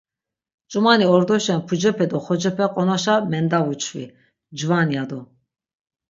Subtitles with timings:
[0.69, 4.05] Ç̆umani ordoşen pucepe do xocepe qonaşa mendavuçvi,
[4.57, 5.19] cvan ya do.